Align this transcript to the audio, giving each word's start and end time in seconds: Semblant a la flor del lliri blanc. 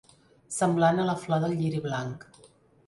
Semblant 0.55 1.03
a 1.03 1.07
la 1.11 1.17
flor 1.27 1.45
del 1.45 1.57
lliri 1.61 1.85
blanc. 1.87 2.29